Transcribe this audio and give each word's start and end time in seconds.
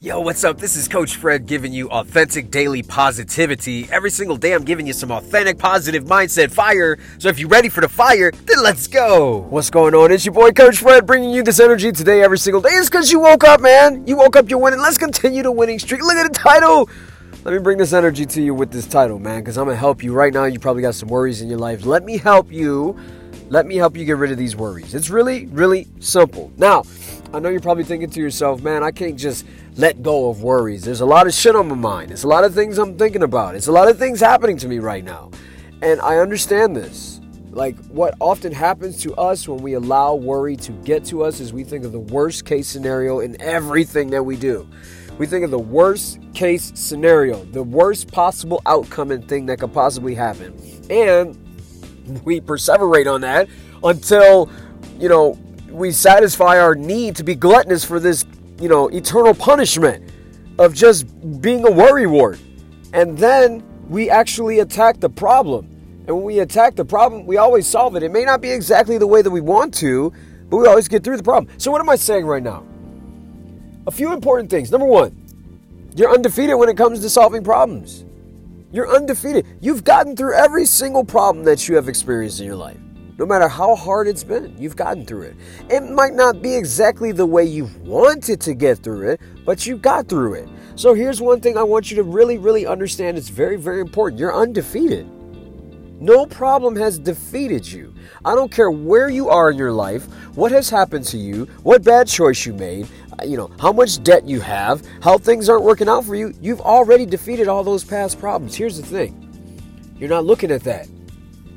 Yo, 0.00 0.20
what's 0.20 0.44
up? 0.44 0.58
This 0.58 0.76
is 0.76 0.86
Coach 0.86 1.16
Fred 1.16 1.44
giving 1.44 1.72
you 1.72 1.90
authentic 1.90 2.52
daily 2.52 2.84
positivity. 2.84 3.88
Every 3.90 4.10
single 4.10 4.36
day, 4.36 4.52
I'm 4.52 4.62
giving 4.62 4.86
you 4.86 4.92
some 4.92 5.10
authentic 5.10 5.58
positive 5.58 6.04
mindset 6.04 6.52
fire. 6.52 6.96
So 7.18 7.28
if 7.28 7.40
you're 7.40 7.48
ready 7.48 7.68
for 7.68 7.80
the 7.80 7.88
fire, 7.88 8.30
then 8.30 8.62
let's 8.62 8.86
go. 8.86 9.38
What's 9.50 9.70
going 9.70 9.96
on? 9.96 10.12
It's 10.12 10.24
your 10.24 10.34
boy, 10.34 10.52
Coach 10.52 10.78
Fred, 10.78 11.04
bringing 11.04 11.30
you 11.30 11.42
this 11.42 11.58
energy 11.58 11.90
today 11.90 12.22
every 12.22 12.38
single 12.38 12.60
day. 12.60 12.68
It's 12.74 12.88
because 12.88 13.10
you 13.10 13.18
woke 13.18 13.42
up, 13.42 13.60
man. 13.60 14.06
You 14.06 14.16
woke 14.16 14.36
up, 14.36 14.48
you're 14.48 14.60
winning. 14.60 14.78
Let's 14.78 14.98
continue 14.98 15.42
the 15.42 15.50
winning 15.50 15.80
streak. 15.80 16.00
Look 16.00 16.16
at 16.16 16.32
the 16.32 16.38
title. 16.38 16.88
Let 17.42 17.54
me 17.54 17.58
bring 17.58 17.78
this 17.78 17.92
energy 17.92 18.24
to 18.24 18.40
you 18.40 18.54
with 18.54 18.70
this 18.70 18.86
title, 18.86 19.18
man, 19.18 19.40
because 19.40 19.58
I'm 19.58 19.64
going 19.64 19.74
to 19.74 19.80
help 19.80 20.04
you. 20.04 20.12
Right 20.12 20.32
now, 20.32 20.44
you 20.44 20.60
probably 20.60 20.82
got 20.82 20.94
some 20.94 21.08
worries 21.08 21.42
in 21.42 21.48
your 21.48 21.58
life. 21.58 21.84
Let 21.84 22.04
me 22.04 22.18
help 22.18 22.52
you. 22.52 22.96
Let 23.48 23.66
me 23.66 23.74
help 23.74 23.96
you 23.96 24.04
get 24.04 24.18
rid 24.18 24.30
of 24.30 24.38
these 24.38 24.54
worries. 24.54 24.94
It's 24.94 25.10
really, 25.10 25.46
really 25.46 25.88
simple. 25.98 26.52
Now, 26.56 26.84
I 27.32 27.40
know 27.40 27.48
you're 27.48 27.60
probably 27.60 27.84
thinking 27.84 28.10
to 28.10 28.20
yourself, 28.20 28.62
man, 28.62 28.82
I 28.82 28.90
can't 28.90 29.16
just 29.16 29.44
let 29.78 30.02
go 30.02 30.28
of 30.28 30.42
worries. 30.42 30.82
There's 30.82 31.02
a 31.02 31.06
lot 31.06 31.28
of 31.28 31.32
shit 31.32 31.54
on 31.54 31.68
my 31.68 31.76
mind. 31.76 32.10
It's 32.10 32.24
a 32.24 32.28
lot 32.28 32.42
of 32.42 32.52
things 32.52 32.78
I'm 32.78 32.98
thinking 32.98 33.22
about. 33.22 33.54
It's 33.54 33.68
a 33.68 33.72
lot 33.72 33.88
of 33.88 33.96
things 33.96 34.18
happening 34.18 34.56
to 34.58 34.68
me 34.68 34.80
right 34.80 35.04
now. 35.04 35.30
And 35.82 36.00
I 36.00 36.18
understand 36.18 36.74
this. 36.74 37.20
Like, 37.50 37.76
what 37.86 38.14
often 38.20 38.52
happens 38.52 39.00
to 39.02 39.14
us 39.14 39.46
when 39.46 39.62
we 39.62 39.74
allow 39.74 40.16
worry 40.16 40.56
to 40.56 40.72
get 40.72 41.04
to 41.06 41.22
us 41.22 41.38
is 41.38 41.52
we 41.52 41.62
think 41.62 41.84
of 41.84 41.92
the 41.92 42.00
worst 42.00 42.44
case 42.44 42.66
scenario 42.66 43.20
in 43.20 43.40
everything 43.40 44.10
that 44.10 44.22
we 44.22 44.36
do. 44.36 44.68
We 45.16 45.26
think 45.26 45.44
of 45.44 45.52
the 45.52 45.58
worst 45.58 46.18
case 46.34 46.72
scenario, 46.74 47.44
the 47.44 47.62
worst 47.62 48.10
possible 48.10 48.60
outcome 48.66 49.12
and 49.12 49.26
thing 49.28 49.46
that 49.46 49.60
could 49.60 49.72
possibly 49.72 50.14
happen. 50.14 50.60
And 50.90 51.36
we 52.24 52.40
perseverate 52.40 53.12
on 53.12 53.20
that 53.20 53.48
until, 53.84 54.50
you 54.98 55.08
know, 55.08 55.38
we 55.70 55.92
satisfy 55.92 56.58
our 56.60 56.74
need 56.74 57.14
to 57.16 57.22
be 57.22 57.36
gluttonous 57.36 57.84
for 57.84 58.00
this, 58.00 58.24
you 58.60 58.68
know, 58.68 58.88
eternal 58.88 59.34
punishment 59.34 60.10
of 60.58 60.74
just 60.74 61.06
being 61.40 61.64
a 61.66 61.70
worrywart. 61.70 62.38
And 62.92 63.16
then 63.16 63.62
we 63.88 64.10
actually 64.10 64.60
attack 64.60 65.00
the 65.00 65.08
problem. 65.08 65.66
And 66.06 66.16
when 66.16 66.24
we 66.24 66.40
attack 66.40 66.74
the 66.74 66.84
problem, 66.84 67.26
we 67.26 67.36
always 67.36 67.66
solve 67.66 67.94
it. 67.96 68.02
It 68.02 68.10
may 68.12 68.24
not 68.24 68.40
be 68.40 68.50
exactly 68.50 68.98
the 68.98 69.06
way 69.06 69.22
that 69.22 69.30
we 69.30 69.40
want 69.40 69.74
to, 69.74 70.12
but 70.48 70.56
we 70.56 70.66
always 70.66 70.88
get 70.88 71.04
through 71.04 71.18
the 71.18 71.22
problem. 71.22 71.52
So, 71.58 71.70
what 71.70 71.80
am 71.80 71.88
I 71.90 71.96
saying 71.96 72.26
right 72.26 72.42
now? 72.42 72.66
A 73.86 73.90
few 73.90 74.12
important 74.12 74.50
things. 74.50 74.70
Number 74.70 74.86
one, 74.86 75.14
you're 75.94 76.12
undefeated 76.12 76.56
when 76.56 76.68
it 76.68 76.76
comes 76.76 77.00
to 77.00 77.10
solving 77.10 77.44
problems. 77.44 78.04
You're 78.72 78.88
undefeated. 78.88 79.46
You've 79.60 79.84
gotten 79.84 80.16
through 80.16 80.34
every 80.34 80.64
single 80.64 81.04
problem 81.04 81.44
that 81.44 81.68
you 81.68 81.76
have 81.76 81.88
experienced 81.88 82.40
in 82.40 82.46
your 82.46 82.56
life. 82.56 82.78
No 83.18 83.26
matter 83.26 83.48
how 83.48 83.74
hard 83.74 84.06
it's 84.06 84.22
been, 84.22 84.54
you've 84.56 84.76
gotten 84.76 85.04
through 85.04 85.22
it. 85.22 85.36
It 85.68 85.82
might 85.82 86.14
not 86.14 86.40
be 86.40 86.54
exactly 86.54 87.10
the 87.10 87.26
way 87.26 87.42
you 87.42 87.68
wanted 87.80 88.40
to 88.42 88.54
get 88.54 88.78
through 88.78 89.10
it, 89.10 89.20
but 89.44 89.66
you 89.66 89.76
got 89.76 90.06
through 90.08 90.34
it. 90.34 90.48
So 90.76 90.94
here's 90.94 91.20
one 91.20 91.40
thing 91.40 91.58
I 91.58 91.64
want 91.64 91.90
you 91.90 91.96
to 91.96 92.04
really, 92.04 92.38
really 92.38 92.64
understand. 92.64 93.18
It's 93.18 93.28
very, 93.28 93.56
very 93.56 93.80
important. 93.80 94.20
You're 94.20 94.32
undefeated. 94.32 95.10
No 96.00 96.26
problem 96.26 96.76
has 96.76 96.96
defeated 96.96 97.66
you. 97.66 97.92
I 98.24 98.36
don't 98.36 98.52
care 98.52 98.70
where 98.70 99.08
you 99.08 99.28
are 99.30 99.50
in 99.50 99.58
your 99.58 99.72
life, 99.72 100.04
what 100.36 100.52
has 100.52 100.70
happened 100.70 101.04
to 101.06 101.18
you, 101.18 101.46
what 101.64 101.82
bad 101.82 102.06
choice 102.06 102.46
you 102.46 102.52
made, 102.52 102.86
uh, 103.20 103.24
you 103.24 103.36
know, 103.36 103.50
how 103.58 103.72
much 103.72 104.00
debt 104.04 104.28
you 104.28 104.38
have, 104.40 104.86
how 105.02 105.18
things 105.18 105.48
aren't 105.48 105.64
working 105.64 105.88
out 105.88 106.04
for 106.04 106.14
you. 106.14 106.32
You've 106.40 106.60
already 106.60 107.04
defeated 107.04 107.48
all 107.48 107.64
those 107.64 107.82
past 107.82 108.20
problems. 108.20 108.54
Here's 108.54 108.80
the 108.80 108.86
thing 108.86 109.24
you're 109.98 110.08
not 110.08 110.24
looking 110.24 110.52
at 110.52 110.62
that. 110.62 110.86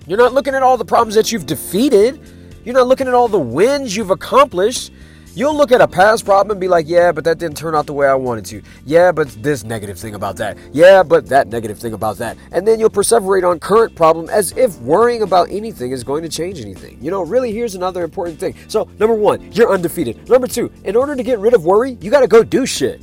You're 0.07 0.17
not 0.17 0.33
looking 0.33 0.55
at 0.55 0.63
all 0.63 0.77
the 0.77 0.85
problems 0.85 1.15
that 1.15 1.31
you've 1.31 1.45
defeated. 1.45 2.19
You're 2.65 2.75
not 2.75 2.87
looking 2.87 3.07
at 3.07 3.13
all 3.13 3.27
the 3.27 3.39
wins 3.39 3.95
you've 3.95 4.09
accomplished. 4.09 4.91
You'll 5.33 5.55
look 5.55 5.71
at 5.71 5.79
a 5.79 5.87
past 5.87 6.25
problem 6.25 6.51
and 6.51 6.59
be 6.59 6.67
like, 6.67 6.89
yeah, 6.89 7.13
but 7.13 7.23
that 7.23 7.37
didn't 7.37 7.55
turn 7.55 7.73
out 7.73 7.85
the 7.85 7.93
way 7.93 8.05
I 8.05 8.15
wanted 8.15 8.45
to. 8.47 8.61
Yeah, 8.85 9.13
but 9.13 9.29
this 9.41 9.63
negative 9.63 9.97
thing 9.97 10.13
about 10.13 10.35
that. 10.37 10.57
Yeah, 10.73 11.03
but 11.03 11.27
that 11.27 11.47
negative 11.47 11.79
thing 11.79 11.93
about 11.93 12.17
that. 12.17 12.37
And 12.51 12.67
then 12.67 12.79
you'll 12.79 12.89
perseverate 12.89 13.49
on 13.49 13.59
current 13.59 13.95
problem 13.95 14.27
as 14.29 14.51
if 14.57 14.77
worrying 14.81 15.21
about 15.21 15.49
anything 15.49 15.91
is 15.91 16.03
going 16.03 16.23
to 16.23 16.29
change 16.29 16.59
anything. 16.59 16.97
You 17.01 17.11
know, 17.11 17.21
really, 17.21 17.53
here's 17.53 17.75
another 17.75 18.03
important 18.03 18.39
thing. 18.39 18.55
So, 18.67 18.89
number 18.99 19.15
one, 19.15 19.51
you're 19.53 19.71
undefeated. 19.71 20.27
Number 20.27 20.47
two, 20.47 20.69
in 20.83 20.97
order 20.97 21.15
to 21.15 21.23
get 21.23 21.39
rid 21.39 21.53
of 21.53 21.63
worry, 21.63 21.97
you 22.01 22.11
got 22.11 22.21
to 22.21 22.27
go 22.27 22.43
do 22.43 22.65
shit. 22.65 23.01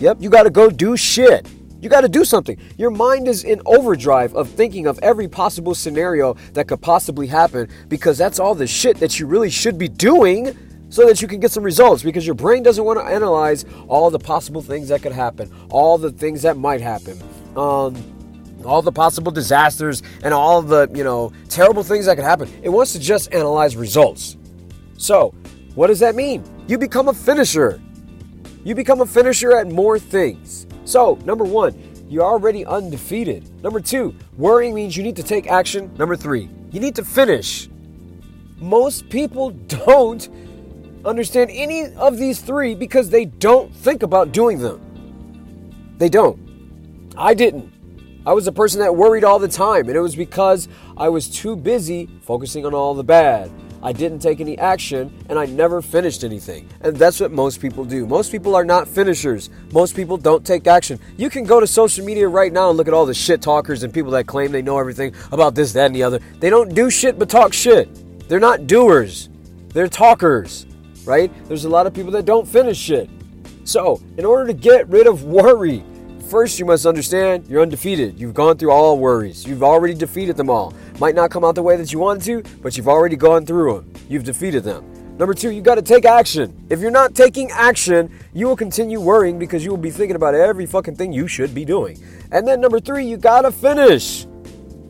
Yep, 0.00 0.18
you 0.20 0.28
got 0.28 0.42
to 0.42 0.50
go 0.50 0.68
do 0.68 0.98
shit. 0.98 1.46
You 1.80 1.88
got 1.88 2.02
to 2.02 2.08
do 2.08 2.24
something. 2.24 2.58
Your 2.76 2.90
mind 2.90 3.26
is 3.26 3.44
in 3.44 3.62
overdrive 3.64 4.34
of 4.34 4.48
thinking 4.50 4.86
of 4.86 4.98
every 5.02 5.28
possible 5.28 5.74
scenario 5.74 6.34
that 6.52 6.68
could 6.68 6.82
possibly 6.82 7.26
happen 7.26 7.68
because 7.88 8.18
that's 8.18 8.38
all 8.38 8.54
the 8.54 8.66
shit 8.66 8.98
that 8.98 9.18
you 9.18 9.26
really 9.26 9.50
should 9.50 9.78
be 9.78 9.88
doing 9.88 10.56
so 10.90 11.06
that 11.06 11.22
you 11.22 11.28
can 11.28 11.40
get 11.40 11.50
some 11.50 11.62
results 11.62 12.02
because 12.02 12.26
your 12.26 12.34
brain 12.34 12.62
doesn't 12.62 12.84
want 12.84 12.98
to 12.98 13.04
analyze 13.04 13.64
all 13.88 14.10
the 14.10 14.18
possible 14.18 14.60
things 14.60 14.88
that 14.88 15.02
could 15.02 15.12
happen, 15.12 15.50
all 15.70 15.96
the 15.96 16.10
things 16.10 16.42
that 16.42 16.56
might 16.56 16.80
happen. 16.80 17.20
Um, 17.56 17.96
all 18.64 18.82
the 18.82 18.92
possible 18.92 19.32
disasters 19.32 20.02
and 20.22 20.34
all 20.34 20.60
the, 20.60 20.90
you 20.94 21.04
know, 21.04 21.32
terrible 21.48 21.82
things 21.82 22.06
that 22.06 22.16
could 22.16 22.24
happen. 22.24 22.46
It 22.62 22.68
wants 22.68 22.92
to 22.92 22.98
just 22.98 23.32
analyze 23.32 23.74
results. 23.74 24.36
So, 24.98 25.34
what 25.74 25.86
does 25.86 26.00
that 26.00 26.14
mean? 26.14 26.44
You 26.66 26.76
become 26.76 27.08
a 27.08 27.14
finisher. 27.14 27.80
You 28.62 28.74
become 28.74 29.00
a 29.00 29.06
finisher 29.06 29.56
at 29.56 29.68
more 29.68 29.98
things. 29.98 30.66
So, 30.84 31.18
number 31.24 31.44
one, 31.44 31.74
you're 32.08 32.24
already 32.24 32.66
undefeated. 32.66 33.62
Number 33.62 33.80
two, 33.80 34.14
worrying 34.36 34.74
means 34.74 34.96
you 34.96 35.02
need 35.02 35.16
to 35.16 35.22
take 35.22 35.46
action. 35.46 35.94
Number 35.96 36.16
three, 36.16 36.50
you 36.70 36.80
need 36.80 36.94
to 36.96 37.04
finish. 37.04 37.68
Most 38.58 39.08
people 39.08 39.50
don't 39.86 40.28
understand 41.04 41.50
any 41.52 41.86
of 41.94 42.18
these 42.18 42.40
three 42.40 42.74
because 42.74 43.08
they 43.08 43.24
don't 43.24 43.74
think 43.74 44.02
about 44.02 44.32
doing 44.32 44.58
them. 44.58 45.94
They 45.96 46.08
don't. 46.08 46.38
I 47.16 47.34
didn't. 47.34 47.72
I 48.26 48.34
was 48.34 48.46
a 48.46 48.52
person 48.52 48.80
that 48.80 48.94
worried 48.94 49.24
all 49.24 49.38
the 49.38 49.48
time, 49.48 49.88
and 49.88 49.96
it 49.96 50.00
was 50.00 50.14
because 50.14 50.68
I 50.96 51.08
was 51.08 51.28
too 51.28 51.56
busy 51.56 52.08
focusing 52.22 52.66
on 52.66 52.74
all 52.74 52.94
the 52.94 53.04
bad. 53.04 53.50
I 53.82 53.92
didn't 53.92 54.18
take 54.18 54.40
any 54.40 54.58
action, 54.58 55.12
and 55.28 55.38
I 55.38 55.46
never 55.46 55.80
finished 55.80 56.22
anything. 56.22 56.68
And 56.82 56.96
that's 56.96 57.18
what 57.18 57.32
most 57.32 57.60
people 57.60 57.84
do. 57.84 58.06
Most 58.06 58.30
people 58.30 58.54
are 58.54 58.64
not 58.64 58.86
finishers. 58.86 59.48
Most 59.72 59.96
people 59.96 60.18
don't 60.18 60.44
take 60.44 60.66
action. 60.66 61.00
You 61.16 61.30
can 61.30 61.44
go 61.44 61.60
to 61.60 61.66
social 61.66 62.04
media 62.04 62.28
right 62.28 62.52
now 62.52 62.68
and 62.68 62.76
look 62.76 62.88
at 62.88 62.94
all 62.94 63.06
the 63.06 63.14
shit 63.14 63.40
talkers 63.40 63.82
and 63.82 63.92
people 63.92 64.10
that 64.12 64.26
claim 64.26 64.52
they 64.52 64.62
know 64.62 64.78
everything 64.78 65.14
about 65.32 65.54
this, 65.54 65.72
that, 65.72 65.86
and 65.86 65.94
the 65.94 66.02
other. 66.02 66.20
They 66.40 66.50
don't 66.50 66.74
do 66.74 66.90
shit 66.90 67.18
but 67.18 67.30
talk 67.30 67.52
shit. 67.52 67.88
They're 68.28 68.38
not 68.38 68.66
doers, 68.66 69.28
they're 69.70 69.88
talkers, 69.88 70.66
right? 71.04 71.32
There's 71.48 71.64
a 71.64 71.70
lot 71.70 71.86
of 71.86 71.94
people 71.94 72.12
that 72.12 72.26
don't 72.26 72.46
finish 72.46 72.78
shit. 72.78 73.08
So, 73.64 74.00
in 74.16 74.24
order 74.24 74.46
to 74.46 74.52
get 74.52 74.88
rid 74.88 75.06
of 75.06 75.24
worry, 75.24 75.82
First, 76.30 76.60
you 76.60 76.64
must 76.64 76.86
understand 76.86 77.48
you're 77.48 77.60
undefeated. 77.60 78.20
You've 78.20 78.34
gone 78.34 78.56
through 78.56 78.70
all 78.70 78.96
worries. 78.96 79.44
You've 79.44 79.64
already 79.64 79.94
defeated 79.94 80.36
them 80.36 80.48
all. 80.48 80.72
Might 81.00 81.16
not 81.16 81.32
come 81.32 81.44
out 81.44 81.56
the 81.56 81.62
way 81.64 81.76
that 81.76 81.92
you 81.92 81.98
wanted 81.98 82.22
to, 82.22 82.58
but 82.62 82.76
you've 82.76 82.86
already 82.86 83.16
gone 83.16 83.44
through 83.44 83.74
them. 83.74 83.92
You've 84.08 84.22
defeated 84.22 84.62
them. 84.62 84.84
Number 85.18 85.34
two, 85.34 85.50
you 85.50 85.60
got 85.60 85.74
to 85.74 85.82
take 85.82 86.04
action. 86.04 86.56
If 86.70 86.78
you're 86.78 86.92
not 86.92 87.16
taking 87.16 87.50
action, 87.50 88.16
you 88.32 88.46
will 88.46 88.54
continue 88.54 89.00
worrying 89.00 89.40
because 89.40 89.64
you 89.64 89.70
will 89.70 89.76
be 89.76 89.90
thinking 89.90 90.14
about 90.14 90.36
every 90.36 90.66
fucking 90.66 90.94
thing 90.94 91.12
you 91.12 91.26
should 91.26 91.52
be 91.52 91.64
doing. 91.64 91.98
And 92.30 92.46
then 92.46 92.60
number 92.60 92.78
three, 92.78 93.06
you 93.06 93.16
got 93.16 93.42
to 93.42 93.50
finish. 93.50 94.22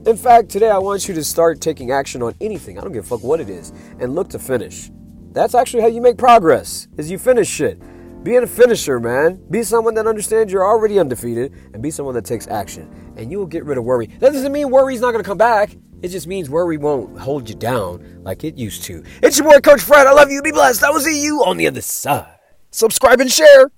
In 0.04 0.18
fact, 0.18 0.50
today 0.50 0.68
I 0.68 0.76
want 0.76 1.08
you 1.08 1.14
to 1.14 1.24
start 1.24 1.62
taking 1.62 1.90
action 1.90 2.22
on 2.22 2.34
anything. 2.42 2.76
I 2.78 2.82
don't 2.82 2.92
give 2.92 3.06
a 3.06 3.08
fuck 3.08 3.24
what 3.24 3.40
it 3.40 3.48
is, 3.48 3.72
and 3.98 4.14
look 4.14 4.28
to 4.28 4.38
finish. 4.38 4.90
That's 5.32 5.54
actually 5.54 5.80
how 5.80 5.88
you 5.88 6.02
make 6.02 6.18
progress. 6.18 6.86
Is 6.98 7.10
you 7.10 7.16
finish 7.16 7.48
shit. 7.48 7.80
Be 8.22 8.36
a 8.36 8.46
finisher, 8.46 9.00
man. 9.00 9.42
Be 9.50 9.62
someone 9.62 9.94
that 9.94 10.06
understands 10.06 10.52
you're 10.52 10.66
already 10.66 10.98
undefeated 10.98 11.54
and 11.72 11.82
be 11.82 11.90
someone 11.90 12.14
that 12.16 12.26
takes 12.26 12.46
action. 12.48 13.14
And 13.16 13.30
you 13.32 13.38
will 13.38 13.46
get 13.46 13.64
rid 13.64 13.78
of 13.78 13.84
worry. 13.84 14.08
That 14.18 14.34
doesn't 14.34 14.52
mean 14.52 14.68
worry's 14.68 15.00
not 15.00 15.12
going 15.12 15.24
to 15.24 15.28
come 15.28 15.38
back. 15.38 15.74
It 16.02 16.08
just 16.08 16.26
means 16.26 16.50
worry 16.50 16.76
won't 16.76 17.18
hold 17.18 17.48
you 17.48 17.54
down 17.54 18.20
like 18.22 18.44
it 18.44 18.58
used 18.58 18.84
to. 18.84 19.02
It's 19.22 19.38
your 19.38 19.48
boy, 19.48 19.60
Coach 19.60 19.80
Fred. 19.80 20.06
I 20.06 20.12
love 20.12 20.30
you. 20.30 20.42
Be 20.42 20.52
blessed. 20.52 20.82
I 20.82 20.90
will 20.90 21.00
see 21.00 21.24
you 21.24 21.44
on 21.44 21.56
the 21.56 21.66
other 21.66 21.80
side. 21.80 22.38
Subscribe 22.70 23.20
and 23.20 23.32
share. 23.32 23.70